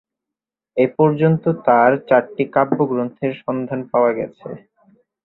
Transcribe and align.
এ 0.77 0.85
পর্যন্ত 0.97 1.43
তার 1.65 1.91
চারটি 2.07 2.43
কাব্যগ্রন্থের 2.55 3.33
সন্ধান 3.43 3.79
পাওয়া 3.91 4.11
গেছে। 4.17 4.47